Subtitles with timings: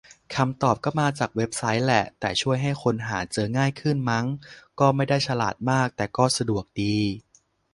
[0.35, 4.25] คำตอบก็มาจากเว็บไซต์แหละ แต่ช่วยให้คนหาเจอง่ายขึ้น มั้ง
[4.79, 6.95] ก็ไม่ได้ฉลาดมาก แต่ก็สะดวกดี